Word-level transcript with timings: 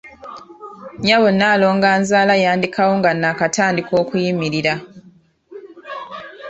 Nnyabo 0.99 1.27
nnaalongo 1.31 1.85
anzaala 1.95 2.33
yandekawo 2.43 2.91
nga 2.99 3.11
n'akatandika 3.15 3.91
okuyimirira. 4.01 4.73